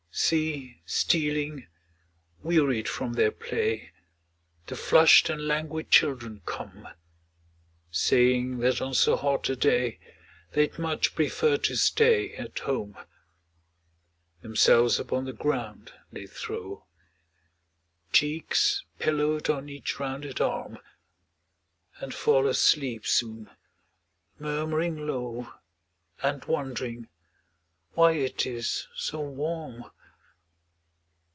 [0.13, 1.67] See stealing,
[2.43, 3.93] wearied from their play,
[4.67, 6.85] The flushed and languid children come,
[7.91, 9.99] Saying that on so hot a day
[10.51, 12.97] They'd much prefer to stay at home.
[14.41, 16.83] Themselves upon the ground they throw,
[18.11, 20.77] Cheeks pillowed on each rounded arm
[21.99, 23.49] And fall asleep soon,
[24.37, 25.53] murmuring low,
[26.21, 27.07] And wondering
[27.93, 29.85] "why it is so warm?"